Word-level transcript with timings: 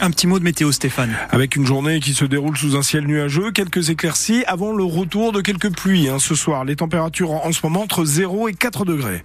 Un 0.00 0.10
petit 0.10 0.26
mot 0.26 0.38
de 0.38 0.44
météo 0.44 0.72
Stéphane. 0.72 1.14
Avec 1.28 1.54
une 1.54 1.66
journée 1.66 2.00
qui 2.00 2.14
se 2.14 2.24
déroule 2.24 2.56
sous 2.56 2.76
un 2.76 2.82
ciel 2.82 3.06
nuageux, 3.06 3.52
quelques 3.52 3.90
éclaircies 3.90 4.42
avant 4.46 4.72
le 4.72 4.84
retour 4.84 5.32
de 5.32 5.42
quelques 5.42 5.70
pluies. 5.70 6.08
Hein, 6.08 6.18
ce 6.18 6.34
soir, 6.34 6.64
les 6.64 6.76
températures 6.76 7.32
en 7.32 7.52
ce 7.52 7.60
moment 7.64 7.82
entre 7.82 8.06
0 8.06 8.48
et 8.48 8.54
4 8.54 8.86
degrés. 8.86 9.22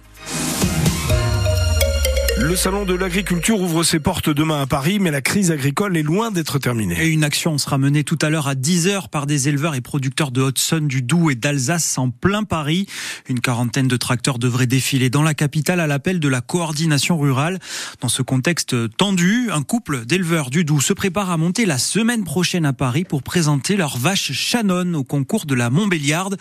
Le 2.38 2.54
salon 2.54 2.84
de 2.84 2.92
l'agriculture 2.92 3.62
ouvre 3.62 3.82
ses 3.82 3.98
portes 3.98 4.28
demain 4.28 4.60
à 4.60 4.66
Paris, 4.66 4.98
mais 4.98 5.10
la 5.10 5.22
crise 5.22 5.50
agricole 5.50 5.96
est 5.96 6.02
loin 6.02 6.30
d'être 6.30 6.58
terminée. 6.58 7.02
Et 7.02 7.08
une 7.08 7.24
action 7.24 7.56
sera 7.56 7.78
menée 7.78 8.04
tout 8.04 8.18
à 8.20 8.28
l'heure 8.28 8.46
à 8.46 8.54
10h 8.54 9.08
par 9.08 9.26
des 9.26 9.48
éleveurs 9.48 9.74
et 9.74 9.80
producteurs 9.80 10.30
de 10.30 10.42
Hudson, 10.42 10.82
du 10.82 11.00
Doubs 11.00 11.30
et 11.30 11.34
d'Alsace 11.34 11.96
en 11.96 12.10
plein 12.10 12.44
Paris. 12.44 12.86
Une 13.30 13.40
quarantaine 13.40 13.88
de 13.88 13.96
tracteurs 13.96 14.38
devraient 14.38 14.66
défiler 14.66 15.08
dans 15.08 15.22
la 15.22 15.32
capitale 15.32 15.80
à 15.80 15.86
l'appel 15.86 16.20
de 16.20 16.28
la 16.28 16.42
coordination 16.42 17.18
rurale. 17.18 17.58
Dans 18.02 18.10
ce 18.10 18.20
contexte 18.20 18.76
tendu, 18.98 19.48
un 19.50 19.62
couple 19.62 20.04
d'éleveurs 20.04 20.50
du 20.50 20.62
Doubs 20.64 20.82
se 20.82 20.92
prépare 20.92 21.30
à 21.30 21.38
monter 21.38 21.64
la 21.64 21.78
semaine 21.78 22.24
prochaine 22.24 22.66
à 22.66 22.74
Paris 22.74 23.04
pour 23.04 23.22
présenter 23.22 23.76
leur 23.76 23.96
vache 23.96 24.32
Shannon 24.32 24.92
au 24.92 25.04
concours 25.04 25.46
de 25.46 25.54
la 25.54 25.70
Montbéliarde. 25.70 26.36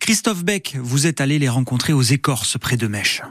Christophe 0.00 0.44
Beck, 0.44 0.76
vous 0.82 1.06
êtes 1.06 1.20
allé 1.20 1.38
les 1.38 1.48
rencontrer 1.48 1.92
aux 1.92 2.02
écorces 2.02 2.58
près 2.58 2.76
de 2.76 2.88
Mèche. 2.88 3.22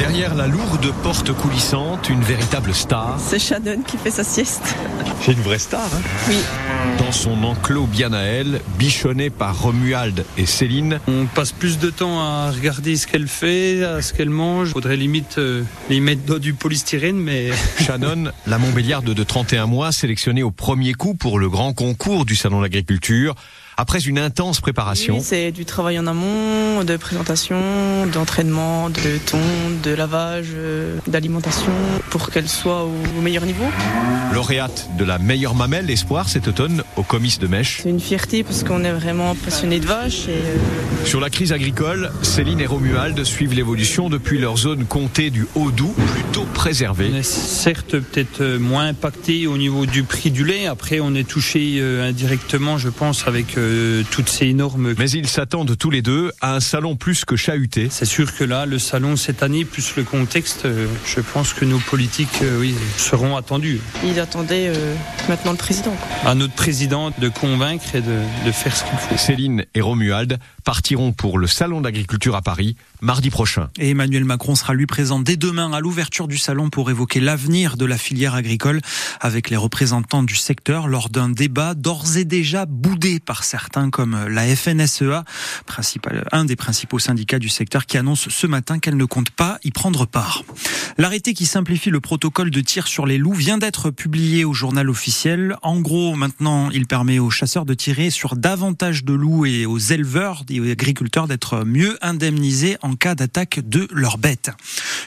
Derrière 0.00 0.34
la 0.34 0.46
lourde 0.46 0.94
porte 1.02 1.30
coulissante, 1.30 2.08
une 2.08 2.22
véritable 2.22 2.72
star. 2.72 3.20
C'est 3.20 3.38
Shannon 3.38 3.82
qui 3.86 3.98
fait 3.98 4.10
sa 4.10 4.24
sieste. 4.24 4.74
C'est 5.20 5.32
une 5.32 5.42
vraie 5.42 5.58
star, 5.58 5.84
hein 5.84 6.00
Oui. 6.26 6.36
Dans 6.98 7.12
son 7.12 7.44
enclos 7.44 7.84
bien 7.84 8.14
à 8.14 8.20
elle, 8.20 8.62
bichonné 8.78 9.28
par 9.28 9.60
Romuald 9.60 10.24
et 10.38 10.46
Céline. 10.46 11.00
On 11.06 11.26
passe 11.26 11.52
plus 11.52 11.78
de 11.78 11.90
temps 11.90 12.18
à 12.18 12.50
regarder 12.50 12.96
ce 12.96 13.06
qu'elle 13.06 13.28
fait, 13.28 13.84
à 13.84 14.00
ce 14.00 14.14
qu'elle 14.14 14.30
mange. 14.30 14.70
Faudrait 14.70 14.96
limite 14.96 15.36
euh, 15.36 15.64
lui 15.90 16.00
mettre 16.00 16.38
du 16.38 16.54
polystyrène, 16.54 17.18
mais... 17.18 17.50
Shannon, 17.80 18.32
la 18.46 18.56
Montbéliarde 18.56 19.12
de 19.12 19.22
31 19.22 19.66
mois, 19.66 19.92
sélectionnée 19.92 20.42
au 20.42 20.50
premier 20.50 20.94
coup 20.94 21.14
pour 21.14 21.38
le 21.38 21.50
grand 21.50 21.74
concours 21.74 22.24
du 22.24 22.36
Salon 22.36 22.56
de 22.56 22.62
l'Agriculture. 22.62 23.34
Après 23.80 24.00
une 24.00 24.18
intense 24.18 24.60
préparation. 24.60 25.14
Oui, 25.14 25.22
c'est 25.24 25.52
du 25.52 25.64
travail 25.64 25.98
en 25.98 26.06
amont, 26.06 26.84
de 26.84 26.98
présentation, 26.98 27.56
d'entraînement, 28.12 28.90
de 28.90 29.16
ton, 29.24 29.38
de 29.82 29.94
lavage, 29.94 30.48
euh, 30.54 30.98
d'alimentation, 31.06 31.72
pour 32.10 32.28
qu'elle 32.28 32.46
soit 32.46 32.84
au, 32.84 33.20
meilleur 33.22 33.46
niveau. 33.46 33.64
Lauréate 34.34 34.90
de 34.98 35.04
la 35.06 35.18
meilleure 35.18 35.54
mamelle 35.54 35.90
espoir 35.90 36.28
cet 36.28 36.46
automne 36.46 36.82
au 36.96 37.02
comice 37.02 37.38
de 37.38 37.46
Mèche. 37.46 37.80
C'est 37.82 37.88
une 37.88 38.00
fierté 38.00 38.44
parce 38.44 38.64
qu'on 38.64 38.84
est 38.84 38.92
vraiment 38.92 39.34
passionné 39.34 39.80
de 39.80 39.86
vaches. 39.86 40.28
Et 40.28 40.32
euh, 40.32 41.06
Sur 41.06 41.20
la 41.20 41.30
crise 41.30 41.54
agricole, 41.54 42.12
Céline 42.20 42.60
et 42.60 42.66
Romuald 42.66 43.24
suivent 43.24 43.54
l'évolution 43.54 44.10
depuis 44.10 44.38
leur 44.38 44.58
zone 44.58 44.84
comptée 44.84 45.30
du 45.30 45.46
Haut-Doubs, 45.54 45.94
plutôt 46.12 46.44
préservée. 46.52 47.08
On 47.14 47.16
est 47.16 47.22
certes 47.22 47.98
peut-être 47.98 48.42
euh, 48.42 48.58
moins 48.58 48.88
impacté 48.88 49.46
au 49.46 49.56
niveau 49.56 49.86
du 49.86 50.02
prix 50.02 50.30
du 50.30 50.44
lait. 50.44 50.66
Après, 50.66 51.00
on 51.00 51.14
est 51.14 51.26
touché 51.26 51.80
indirectement, 51.80 52.76
je 52.76 52.90
pense, 52.90 53.26
avec 53.26 53.56
euh, 53.70 54.02
toutes 54.10 54.28
ces 54.28 54.52
normes. 54.52 54.94
Mais 54.98 55.10
ils 55.10 55.28
s'attendent 55.28 55.76
tous 55.76 55.90
les 55.90 56.02
deux 56.02 56.32
à 56.40 56.56
un 56.56 56.60
salon 56.60 56.96
plus 56.96 57.24
que 57.24 57.36
chahuté. 57.36 57.88
C'est 57.90 58.04
sûr 58.04 58.34
que 58.34 58.44
là, 58.44 58.66
le 58.66 58.78
salon 58.78 59.16
cette 59.16 59.42
année, 59.42 59.64
plus 59.64 59.96
le 59.96 60.02
contexte, 60.02 60.64
euh, 60.64 60.86
je 61.06 61.20
pense 61.20 61.52
que 61.52 61.64
nos 61.64 61.78
politiques, 61.78 62.42
euh, 62.42 62.60
oui, 62.60 62.74
seront 62.96 63.36
attendus. 63.36 63.80
ils 64.04 64.18
attendaient 64.20 64.68
euh, 64.68 64.94
maintenant 65.28 65.52
le 65.52 65.56
président. 65.56 65.92
quoi. 65.92 66.30
À 66.30 66.34
notre 66.34 66.54
président 66.54 67.12
de 67.16 67.28
convaincre 67.28 67.94
et 67.94 68.00
de, 68.00 68.18
de 68.44 68.52
faire 68.52 68.76
ce 68.76 68.84
qu'il 68.84 68.98
faut. 68.98 69.16
Céline 69.16 69.64
et 69.74 69.80
Romuald 69.80 70.38
partiront 70.64 71.12
pour 71.12 71.38
le 71.38 71.46
salon 71.46 71.80
d'agriculture 71.80 72.34
à 72.34 72.42
Paris 72.42 72.76
mardi 73.00 73.30
prochain. 73.30 73.68
Et 73.78 73.90
Emmanuel 73.90 74.24
Macron 74.24 74.54
sera 74.54 74.74
lui 74.74 74.86
présent 74.86 75.20
dès 75.20 75.36
demain 75.36 75.72
à 75.72 75.80
l'ouverture 75.80 76.28
du 76.28 76.36
salon 76.36 76.68
pour 76.68 76.90
évoquer 76.90 77.20
l'avenir 77.20 77.76
de 77.76 77.84
la 77.84 77.96
filière 77.96 78.34
agricole 78.34 78.80
avec 79.20 79.48
les 79.50 79.56
représentants 79.56 80.22
du 80.22 80.36
secteur 80.36 80.88
lors 80.88 81.08
d'un 81.08 81.28
débat 81.30 81.74
d'ores 81.74 82.16
et 82.16 82.24
déjà 82.24 82.66
boudé 82.66 83.20
par 83.20 83.44
certains 83.44 83.59
comme 83.90 84.26
la 84.28 84.44
FNSEA, 84.54 85.24
un 86.32 86.44
des 86.44 86.56
principaux 86.56 86.98
syndicats 86.98 87.38
du 87.38 87.48
secteur 87.48 87.86
qui 87.86 87.98
annonce 87.98 88.28
ce 88.28 88.46
matin 88.46 88.78
qu'elle 88.78 88.96
ne 88.96 89.04
compte 89.04 89.30
pas 89.30 89.58
y 89.64 89.70
prendre 89.70 90.06
part. 90.06 90.44
L'arrêté 90.98 91.34
qui 91.34 91.46
simplifie 91.46 91.90
le 91.90 92.00
protocole 92.00 92.50
de 92.50 92.60
tir 92.60 92.86
sur 92.86 93.06
les 93.06 93.18
loups 93.18 93.34
vient 93.34 93.58
d'être 93.58 93.90
publié 93.90 94.44
au 94.44 94.52
journal 94.52 94.90
officiel. 94.90 95.56
En 95.62 95.80
gros, 95.80 96.14
maintenant, 96.14 96.70
il 96.70 96.86
permet 96.86 97.18
aux 97.18 97.30
chasseurs 97.30 97.64
de 97.64 97.74
tirer 97.74 98.10
sur 98.10 98.36
davantage 98.36 99.04
de 99.04 99.12
loups 99.12 99.46
et 99.46 99.66
aux 99.66 99.78
éleveurs 99.78 100.44
et 100.48 100.60
aux 100.60 100.70
agriculteurs 100.70 101.28
d'être 101.28 101.64
mieux 101.64 101.98
indemnisés 102.02 102.76
en 102.82 102.94
cas 102.96 103.14
d'attaque 103.14 103.60
de 103.66 103.88
leurs 103.92 104.18
bêtes. 104.18 104.50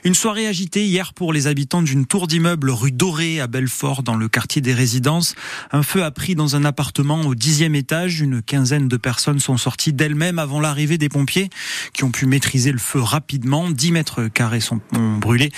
Une 0.04 0.16
soirée 0.16 0.48
agitée 0.48 0.86
hier 0.86 1.14
pour 1.14 1.34
les 1.34 1.48
habitants 1.48 1.82
d'une 1.82 2.06
tour 2.06 2.28
d'immeuble 2.28 2.70
rue 2.70 2.92
Dorée 2.92 3.40
à 3.40 3.48
Belfort 3.48 4.04
dans 4.04 4.16
le 4.16 4.28
quartier 4.28 4.62
des 4.62 4.74
résidences. 4.74 5.36
Un 5.72 5.84
feu 5.84 6.04
a 6.04 6.12
pris 6.12 6.36
dans 6.36 6.56
un 6.56 6.66
appartement 6.66 7.22
au 7.22 7.36
dixième 7.36 7.76
étage. 7.76 8.22
Une 8.22 8.42
quinzaine 8.46 8.88
de 8.88 8.98
personnes 8.98 9.40
sont 9.40 9.58
sorties 9.58 9.94
d'elles-mêmes 9.94 10.40
avant 10.40 10.60
l'arrivée 10.60 10.98
des 10.98 11.10
pompiers 11.10 11.50
qui 11.94 12.04
ont 12.04 12.12
pu 12.12 12.26
maîtriser 12.26 12.72
le 12.72 12.78
feu 12.78 13.00
rapidement. 13.00 13.70
10 13.70 13.92
mètres 13.92 14.28
carrés 14.28 14.60
sont 14.60 14.82
ont 14.96 15.18
brûlé. 15.18 15.52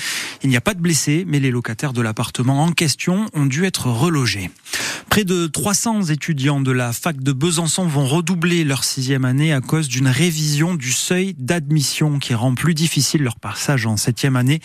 Il 0.43 0.49
n'y 0.49 0.57
a 0.57 0.61
pas 0.61 0.73
de 0.73 0.79
blessés, 0.79 1.25
mais 1.27 1.39
les 1.39 1.51
locataires 1.51 1.93
de 1.93 2.01
l'appartement 2.01 2.63
en 2.63 2.71
question 2.71 3.25
ont 3.33 3.45
dû 3.45 3.65
être 3.65 3.87
relogés. 3.87 4.49
Près 5.09 5.23
de 5.23 5.47
300 5.47 6.05
étudiants 6.05 6.59
de 6.59 6.71
la 6.71 6.91
fac 6.91 7.21
de 7.21 7.31
Besançon 7.31 7.87
vont 7.87 8.05
redoubler 8.05 8.63
leur 8.63 8.83
sixième 8.83 9.23
année 9.23 9.53
à 9.53 9.61
cause 9.61 9.87
d'une 9.87 10.07
révision 10.07 10.75
du 10.75 10.91
seuil 10.91 11.35
d'admission 11.37 12.19
qui 12.19 12.33
rend 12.33 12.53
plus 12.55 12.73
difficile 12.73 13.23
leur 13.23 13.37
passage 13.37 13.85
en 13.85 13.97
septième 13.97 14.35
année. 14.35 14.59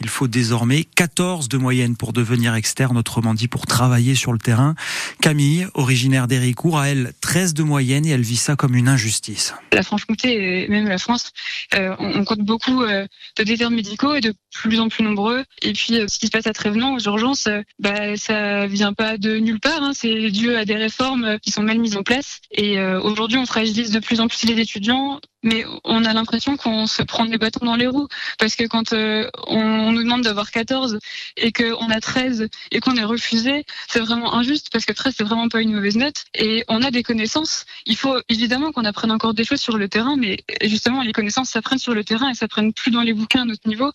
Il 0.00 0.08
faut 0.08 0.28
désormais 0.28 0.84
14 0.84 1.48
de 1.48 1.56
moyenne 1.56 1.96
pour 1.96 2.12
devenir 2.12 2.54
externe, 2.54 2.96
autrement 2.96 3.34
dit 3.34 3.48
pour 3.48 3.66
travailler 3.66 4.14
sur 4.14 4.32
le 4.32 4.38
terrain. 4.38 4.74
Camille, 5.20 5.66
originaire 5.74 6.28
d'Héricourt, 6.28 6.78
a 6.78 6.88
elle 6.88 7.12
13 7.20 7.54
de 7.56 7.62
moyenne 7.62 8.06
et 8.06 8.10
elle 8.10 8.22
vit 8.22 8.36
ça 8.36 8.54
comme 8.54 8.76
une 8.76 8.88
injustice. 8.88 9.54
la 9.72 9.82
Franche-Comté 9.82 10.62
et 10.62 10.68
même 10.68 10.86
la 10.86 10.98
France, 10.98 11.32
euh, 11.74 11.96
on, 11.98 12.24
compte 12.24 12.40
beaucoup 12.40 12.82
euh, 12.82 13.06
de 13.36 13.42
déserts 13.42 13.70
médicaux 13.70 14.14
et 14.14 14.20
de 14.20 14.34
plus 14.52 14.78
en 14.78 14.88
plus 14.88 15.02
nombreux. 15.02 15.44
Et 15.62 15.72
puis, 15.72 15.98
euh, 15.98 16.06
ce 16.08 16.18
qui 16.18 16.26
se 16.26 16.30
passe 16.30 16.46
à 16.46 16.52
Trévenant 16.52 16.94
aux 16.94 17.00
urgences, 17.00 17.48
bah, 17.78 18.16
ça 18.16 18.66
vient 18.66 18.92
pas 18.92 19.18
de 19.18 19.38
nulle 19.38 19.60
part. 19.60 19.82
hein. 19.82 19.92
C'est 19.94 20.30
dû 20.30 20.54
à 20.54 20.64
des 20.64 20.76
réformes 20.76 21.38
qui 21.40 21.50
sont 21.50 21.62
mal 21.62 21.78
mises 21.78 21.96
en 21.96 22.02
place. 22.02 22.40
Et 22.52 22.80
aujourd'hui, 22.80 23.38
on 23.38 23.46
fragilise 23.46 23.90
de 23.90 23.98
plus 23.98 24.20
en 24.20 24.28
plus 24.28 24.44
les 24.44 24.60
étudiants. 24.60 25.20
Mais 25.46 25.64
on 25.84 26.04
a 26.04 26.12
l'impression 26.12 26.56
qu'on 26.56 26.86
se 26.86 27.02
prend 27.02 27.24
des 27.24 27.38
bâtons 27.38 27.64
dans 27.64 27.76
les 27.76 27.86
roues. 27.86 28.08
Parce 28.38 28.56
que 28.56 28.64
quand 28.64 28.92
euh, 28.92 29.30
on, 29.46 29.92
nous 29.92 30.02
demande 30.02 30.22
d'avoir 30.22 30.50
14 30.50 30.98
et 31.36 31.52
qu'on 31.52 31.88
a 31.88 32.00
13 32.00 32.48
et 32.72 32.80
qu'on 32.80 32.96
est 32.96 33.04
refusé, 33.04 33.64
c'est 33.88 34.00
vraiment 34.00 34.34
injuste 34.34 34.70
parce 34.72 34.84
que 34.84 34.92
13, 34.92 35.14
c'est 35.16 35.24
vraiment 35.24 35.48
pas 35.48 35.62
une 35.62 35.72
mauvaise 35.72 35.96
note. 35.96 36.24
Et 36.34 36.64
on 36.66 36.82
a 36.82 36.90
des 36.90 37.04
connaissances. 37.04 37.64
Il 37.86 37.96
faut 37.96 38.16
évidemment 38.28 38.72
qu'on 38.72 38.84
apprenne 38.84 39.12
encore 39.12 39.34
des 39.34 39.44
choses 39.44 39.60
sur 39.60 39.78
le 39.78 39.88
terrain, 39.88 40.16
mais 40.16 40.38
justement, 40.62 41.02
les 41.02 41.12
connaissances 41.12 41.50
s'apprennent 41.50 41.78
sur 41.78 41.94
le 41.94 42.02
terrain 42.02 42.28
et 42.28 42.34
s'apprennent 42.34 42.72
plus 42.72 42.90
dans 42.90 43.02
les 43.02 43.12
bouquins 43.12 43.42
à 43.42 43.44
notre 43.44 43.68
niveau. 43.68 43.92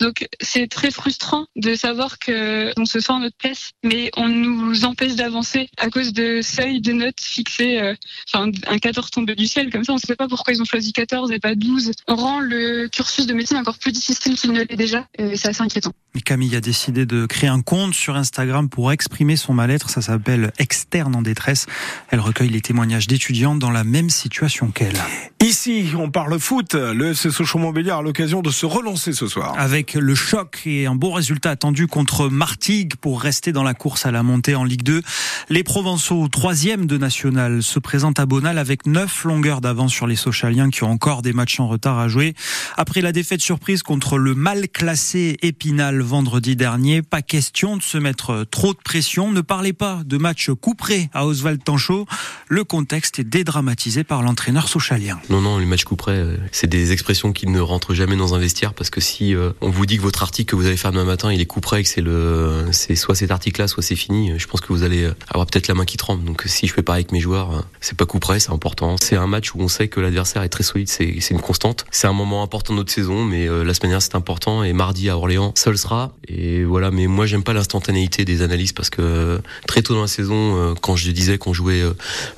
Donc, 0.00 0.28
c'est 0.40 0.68
très 0.68 0.90
frustrant 0.90 1.46
de 1.56 1.74
savoir 1.74 2.18
que 2.18 2.70
on 2.76 2.84
se 2.84 3.00
sent 3.00 3.12
à 3.12 3.18
notre 3.18 3.36
place, 3.38 3.70
mais 3.82 4.10
on 4.18 4.28
nous 4.28 4.84
empêche 4.84 5.14
d'avancer 5.14 5.70
à 5.78 5.88
cause 5.88 6.12
de 6.12 6.42
seuils 6.42 6.82
de 6.82 6.92
notes 6.92 7.20
fixés, 7.20 7.80
euh, 7.80 7.94
enfin, 8.28 8.50
un 8.66 8.78
14 8.78 9.10
tombé 9.10 9.34
du 9.34 9.46
ciel, 9.46 9.70
comme 9.70 9.84
ça, 9.84 9.92
on 9.92 9.96
ne 9.96 10.00
sait 10.00 10.16
pas 10.16 10.28
pourquoi 10.28 10.52
ils 10.52 10.60
ont 10.60 10.66
choisi 10.66 10.81
14 10.90 11.30
et 11.30 11.38
pas 11.38 11.54
12. 11.54 11.92
On 12.08 12.16
rend 12.16 12.40
le 12.40 12.88
cursus 12.88 13.28
de 13.28 13.34
médecine 13.34 13.58
encore 13.58 13.78
plus 13.78 13.92
difficile 13.92 14.34
qu'il 14.34 14.50
ne 14.50 14.62
l'est 14.62 14.76
déjà, 14.76 15.06
et 15.16 15.36
c'est 15.36 15.48
assez 15.48 15.62
inquiétant. 15.62 15.92
Camille 16.24 16.54
a 16.56 16.60
décidé 16.60 17.06
de 17.06 17.26
créer 17.26 17.48
un 17.48 17.62
compte 17.62 17.94
sur 17.94 18.16
Instagram 18.16 18.68
pour 18.68 18.92
exprimer 18.92 19.36
son 19.36 19.54
mal-être. 19.54 19.90
Ça 19.90 20.02
s'appelle 20.02 20.52
Externe 20.58 21.14
en 21.16 21.22
détresse. 21.22 21.66
Elle 22.10 22.20
recueille 22.20 22.50
les 22.50 22.60
témoignages 22.60 23.06
d'étudiants 23.06 23.54
dans 23.54 23.70
la 23.70 23.84
même 23.84 24.10
situation 24.10 24.70
qu'elle. 24.70 24.98
Ici, 25.42 25.88
on 25.98 26.10
parle 26.10 26.38
foot. 26.38 26.74
Le 26.74 27.10
FC 27.10 27.30
Sochaux-Montbéliard 27.30 27.98
a 27.98 28.02
l'occasion 28.02 28.42
de 28.42 28.50
se 28.50 28.66
relancer 28.66 29.12
ce 29.12 29.26
soir. 29.26 29.54
Avec 29.58 29.94
le 29.94 30.14
choc 30.14 30.62
et 30.66 30.86
un 30.86 30.94
bon 30.94 31.12
résultat 31.12 31.50
attendu 31.50 31.86
contre 31.86 32.28
Martigues 32.28 32.94
pour 32.96 33.20
rester 33.20 33.52
dans 33.52 33.64
la 33.64 33.74
course 33.74 34.06
à 34.06 34.10
la 34.10 34.22
montée 34.22 34.54
en 34.54 34.64
Ligue 34.64 34.82
2. 34.82 35.02
Les 35.48 35.64
Provençaux, 35.64 36.28
troisième 36.28 36.86
de 36.86 36.96
national, 36.96 37.62
se 37.62 37.78
présentent 37.78 38.20
à 38.20 38.26
Bonal 38.26 38.58
avec 38.58 38.86
neuf 38.86 39.24
longueurs 39.24 39.60
d'avance 39.60 39.92
sur 39.92 40.06
les 40.06 40.16
Sochaliens 40.16 40.61
qui 40.70 40.84
ont 40.84 40.90
encore 40.90 41.22
des 41.22 41.32
matchs 41.32 41.60
en 41.60 41.68
retard 41.68 41.98
à 41.98 42.08
jouer. 42.08 42.34
Après 42.76 43.00
la 43.00 43.12
défaite 43.12 43.40
surprise 43.40 43.82
contre 43.82 44.18
le 44.18 44.34
mal 44.34 44.68
classé 44.68 45.38
Épinal 45.42 46.00
vendredi 46.00 46.56
dernier, 46.56 47.02
pas 47.02 47.22
question 47.22 47.76
de 47.76 47.82
se 47.82 47.98
mettre 47.98 48.44
trop 48.50 48.74
de 48.74 48.78
pression. 48.78 49.30
Ne 49.30 49.40
parlez 49.40 49.72
pas 49.72 50.02
de 50.04 50.16
match 50.16 50.50
couperé 50.60 51.10
à 51.12 51.26
Oswald 51.26 51.62
Tanchot. 51.62 52.06
Le 52.48 52.64
contexte 52.64 53.18
est 53.18 53.24
dédramatisé 53.24 54.04
par 54.04 54.22
l'entraîneur 54.22 54.68
sochalien. 54.68 55.18
Non, 55.28 55.40
non, 55.40 55.58
les 55.58 55.66
matchs 55.66 55.84
couperets, 55.84 56.18
euh, 56.18 56.36
c'est 56.52 56.66
des 56.66 56.92
expressions 56.92 57.32
qui 57.32 57.46
ne 57.46 57.60
rentrent 57.60 57.94
jamais 57.94 58.16
dans 58.16 58.34
un 58.34 58.38
vestiaire 58.38 58.74
parce 58.74 58.90
que 58.90 59.00
si 59.00 59.34
euh, 59.34 59.52
on 59.60 59.70
vous 59.70 59.86
dit 59.86 59.96
que 59.96 60.02
votre 60.02 60.22
article 60.22 60.50
que 60.50 60.56
vous 60.56 60.66
allez 60.66 60.76
faire 60.76 60.92
demain 60.92 61.04
matin, 61.04 61.32
il 61.32 61.40
est 61.40 61.46
couperé 61.46 61.80
et 61.80 61.82
que 61.82 61.88
c'est 61.88 62.00
le, 62.00 62.66
c'est 62.72 62.96
soit 62.96 63.14
cet 63.14 63.30
article-là, 63.30 63.68
soit 63.68 63.82
c'est 63.82 63.96
fini, 63.96 64.38
je 64.38 64.46
pense 64.46 64.60
que 64.60 64.72
vous 64.72 64.82
allez 64.82 65.04
euh, 65.04 65.14
avoir 65.28 65.46
peut-être 65.46 65.68
la 65.68 65.74
main 65.74 65.84
qui 65.84 65.96
tremble. 65.96 66.24
Donc 66.24 66.44
si 66.46 66.66
je 66.66 66.72
fais 66.72 66.82
pareil 66.82 67.02
avec 67.02 67.12
mes 67.12 67.20
joueurs, 67.20 67.64
c'est 67.80 67.96
pas 67.96 68.06
couperé, 68.06 68.40
c'est 68.40 68.52
important. 68.52 68.96
C'est 69.00 69.16
un 69.16 69.26
match 69.26 69.54
où 69.54 69.60
on 69.60 69.68
sait 69.68 69.88
que 69.88 70.00
l'adversaire 70.00 70.42
est 70.42 70.48
très 70.52 70.62
solide, 70.62 70.88
c'est 70.88 71.30
une 71.30 71.40
constante. 71.40 71.84
C'est 71.90 72.06
un 72.06 72.12
moment 72.12 72.42
important 72.42 72.74
de 72.74 72.78
notre 72.78 72.92
saison, 72.92 73.24
mais 73.24 73.46
la 73.46 73.74
semaine 73.74 73.90
dernière 73.90 74.02
c'est 74.02 74.14
important 74.14 74.62
et 74.62 74.72
mardi 74.72 75.08
à 75.08 75.16
Orléans, 75.16 75.52
seul 75.56 75.76
sera. 75.76 76.12
Et 76.28 76.62
voilà, 76.62 76.90
mais 76.90 77.08
moi 77.08 77.26
j'aime 77.26 77.42
pas 77.42 77.52
l'instantanéité 77.52 78.24
des 78.24 78.42
analyses 78.42 78.72
parce 78.72 78.90
que 78.90 79.40
très 79.66 79.82
tôt 79.82 79.94
dans 79.94 80.02
la 80.02 80.06
saison, 80.06 80.74
quand 80.80 80.94
je 80.94 81.10
disais 81.10 81.38
qu'on 81.38 81.52
jouait 81.52 81.82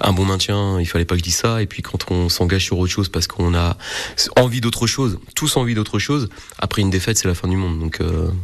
un 0.00 0.12
bon 0.12 0.24
maintien, 0.24 0.80
il 0.80 0.86
fallait 0.86 1.04
pas 1.04 1.16
que 1.16 1.18
je 1.18 1.24
dise 1.24 1.36
ça. 1.36 1.60
Et 1.60 1.66
puis 1.66 1.82
quand 1.82 2.10
on 2.10 2.28
s'engage 2.28 2.64
sur 2.64 2.78
autre 2.78 2.92
chose 2.92 3.08
parce 3.08 3.26
qu'on 3.26 3.54
a 3.54 3.76
envie 4.36 4.60
d'autre 4.60 4.86
chose, 4.86 5.18
tous 5.34 5.56
envie 5.56 5.74
d'autre 5.74 5.98
chose, 5.98 6.28
après 6.58 6.80
une 6.80 6.90
défaite 6.90 7.18
c'est 7.18 7.28
la 7.28 7.34
fin 7.34 7.48
du 7.48 7.56
monde. 7.56 7.78
Donc 7.80 8.00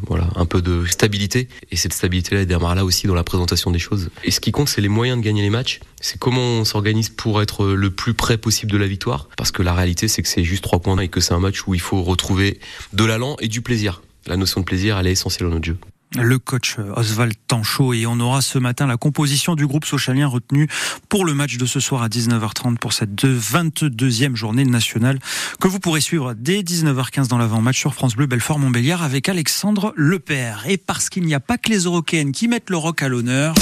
voilà, 0.08 0.28
un 0.37 0.46
peu 0.46 0.61
de 0.61 0.84
stabilité. 0.87 1.49
Et 1.70 1.76
cette 1.76 1.94
stabilité-là 1.94 2.43
est 2.43 2.46
là 2.50 2.84
aussi 2.84 3.06
dans 3.06 3.14
la 3.14 3.25
présentation 3.25 3.70
des 3.70 3.78
choses. 3.78 4.11
Et 4.25 4.31
ce 4.31 4.40
qui 4.40 4.50
compte, 4.50 4.69
c'est 4.69 4.81
les 4.81 4.88
moyens 4.88 5.19
de 5.19 5.25
gagner 5.25 5.43
les 5.43 5.50
matchs. 5.50 5.81
C'est 6.00 6.19
comment 6.19 6.40
on 6.40 6.64
s'organise 6.64 7.11
pour 7.11 7.43
être 7.43 7.67
le 7.67 7.90
plus 7.90 8.14
près 8.14 8.38
possible 8.38 8.72
de 8.72 8.78
la 8.78 8.87
victoire. 8.87 9.28
Parce 9.37 9.52
que 9.52 9.60
la 9.62 9.75
réalité, 9.75 10.09
c'est 10.09 10.23
que 10.23 10.29
c'est 10.29 10.45
juste 10.45 10.62
trois 10.62 10.81
points 10.81 10.99
et 10.99 11.09
que 11.09 11.21
c'est 11.21 11.35
un 11.35 11.41
match 11.41 11.67
où 11.67 11.75
il 11.75 11.81
faut 11.81 12.03
retrouver 12.03 12.61
de 12.93 13.05
l'allant 13.05 13.37
et 13.41 13.49
du 13.49 13.61
plaisir. 13.61 14.03
La 14.27 14.37
notion 14.37 14.61
de 14.61 14.67
plaisir, 14.67 14.99
elle 14.99 15.07
est 15.07 15.12
essentielle 15.12 15.49
dans 15.49 15.55
notre 15.55 15.67
jeu 15.67 15.79
le 16.19 16.39
coach 16.39 16.77
Oswald 16.97 17.35
Tanchot 17.47 17.95
et 17.95 18.07
on 18.07 18.19
aura 18.21 18.43
ce 18.43 18.59
matin 18.59 18.87
la 18.87 18.97
composition 18.97 19.55
du 19.55 19.67
groupe 19.67 19.85
socialien 19.85 20.27
retenu 20.27 20.69
pour 21.09 21.25
le 21.25 21.35
match 21.35 21.57
de 21.57 21.67
ce 21.67 21.81
soir 21.81 22.03
à 22.03 22.09
19h30 22.09 22.79
pour 22.79 22.93
cette 22.93 23.25
22e 23.25 24.35
journée 24.35 24.65
nationale 24.65 25.19
que 25.61 25.69
vous 25.69 25.79
pourrez 25.79 26.01
suivre 26.01 26.35
dès 26.35 26.63
19h15 26.63 27.29
dans 27.29 27.39
l'avant-match 27.39 27.79
sur 27.79 27.95
France 27.95 28.17
Bleu 28.17 28.27
Belfort-Montbéliard 28.27 29.03
avec 29.03 29.29
Alexandre 29.29 29.93
Lepère. 29.97 30.65
Et 30.67 30.79
parce 30.79 31.11
qu'il 31.11 31.25
n'y 31.25 31.35
a 31.35 31.41
pas 31.41 31.59
que 31.59 31.71
les 31.71 31.85
Européennes 31.85 32.33
qui 32.33 32.49
mettent 32.49 32.71
le 32.71 32.77
rock 32.77 33.03
à 33.03 33.09
l'honneur. 33.09 33.55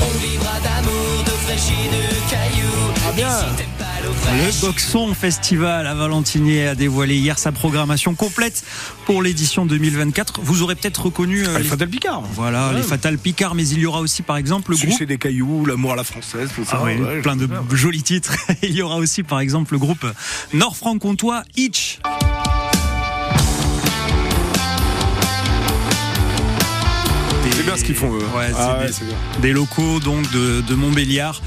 On 0.00 0.18
vivra 0.18 0.60
d'amour, 0.60 1.24
de 1.24 1.30
fraîchis, 1.30 1.88
de 1.90 2.30
cailloux. 2.30 2.92
Ah 3.06 3.12
bien. 3.12 3.77
Le 4.30 4.60
Boxon 4.60 5.14
Festival 5.14 5.86
à 5.86 5.94
Valentinier 5.94 6.68
a 6.68 6.74
dévoilé 6.74 7.16
hier 7.16 7.38
sa 7.38 7.50
programmation 7.50 8.14
complète 8.14 8.62
pour 9.06 9.22
l'édition 9.22 9.64
2024. 9.64 10.40
Vous 10.42 10.60
aurez 10.62 10.74
peut-être 10.74 11.06
reconnu 11.06 11.46
euh, 11.46 11.54
ah, 11.56 11.58
les 11.58 11.64
Fatal 11.64 11.88
Picard. 11.88 12.22
Voilà, 12.34 12.72
les 12.74 12.82
Fatal 12.82 13.16
Picard, 13.16 13.54
mais 13.54 13.66
il 13.66 13.78
y 13.78 13.86
aura 13.86 14.00
aussi 14.00 14.20
par 14.20 14.36
exemple 14.36 14.72
le 14.72 14.76
groupe. 14.76 15.02
des 15.02 15.16
cailloux, 15.16 15.64
l'amour 15.64 15.92
à 15.92 15.96
la 15.96 16.04
française, 16.04 16.50
tout 16.54 16.64
ça. 16.64 16.82
Ah 16.84 17.20
plein 17.22 17.36
de 17.36 17.48
jolis 17.72 18.02
titres. 18.02 18.36
il 18.62 18.72
y 18.72 18.82
aura 18.82 18.96
aussi 18.96 19.22
par 19.22 19.40
exemple 19.40 19.72
le 19.72 19.78
groupe 19.78 20.06
nord-franc-comtois 20.52 21.42
Itch. 21.56 21.98
Ce 27.78 27.84
qu'ils 27.84 27.94
font 27.94 28.14
eux. 28.14 28.22
Ah 28.56 28.80
des, 29.40 29.52
locaux 29.52 30.00
donc 30.00 30.30
de, 30.30 30.60
de 30.60 30.74
Montbéliard. 30.74 31.40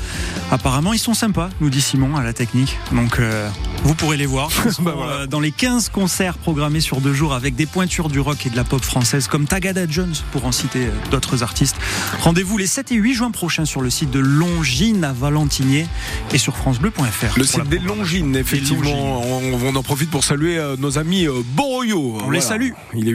Apparemment, 0.52 0.92
ils 0.92 1.00
sont 1.00 1.14
sympas, 1.14 1.50
nous 1.62 1.70
dit 1.70 1.80
Simon 1.80 2.18
à 2.18 2.24
la 2.24 2.34
technique. 2.34 2.78
Donc, 2.92 3.20
euh, 3.20 3.50
vous 3.86 3.96
pourrez 3.96 4.18
les 4.18 4.26
voir. 4.26 4.50
Bah, 4.82 4.96
euh, 4.98 5.28
dans 5.28 5.40
les 5.40 5.52
15 5.52 5.90
concerts 5.90 6.38
programmés 6.38 6.80
sur 6.80 7.02
deux 7.02 7.14
jours 7.14 7.34
avec 7.34 7.56
des 7.56 7.68
pointures 7.68 8.10
du 8.10 8.20
rock 8.20 8.48
et 8.48 8.50
de 8.50 8.56
la 8.56 8.64
pop 8.64 8.84
française 8.84 9.28
comme 9.28 9.46
Tagada 9.46 9.86
Jones, 9.88 10.16
pour 10.32 10.46
en 10.46 10.52
citer 10.52 10.88
euh, 10.88 10.92
d'autres 11.12 11.44
artistes. 11.44 11.76
Rendez-vous 12.22 12.58
les 12.58 12.66
7 12.66 12.92
et 12.92 12.96
8 12.96 13.14
juin 13.14 13.32
prochains 13.32 13.66
sur 13.66 13.82
le 13.82 13.92
site 13.92 14.10
de 14.10 14.20
Longines 14.20 15.04
à 15.04 15.14
Valentinier 15.14 15.86
et 16.34 16.38
sur 16.40 16.58
FranceBleu.fr. 16.58 17.38
Le 17.38 17.44
site 17.44 17.70
des 17.70 17.78
Longines, 17.80 18.36
effectivement. 18.36 19.22
On, 19.22 19.76
en 19.76 19.84
profite 19.84 20.10
pour 20.10 20.24
saluer 20.24 20.60
nos 20.80 20.98
amis 20.98 21.28
Boroyo. 21.56 22.18
On 22.26 22.32
les 22.32 22.42
salue. 22.42 22.72
Il 22.96 23.08
est 23.08 23.10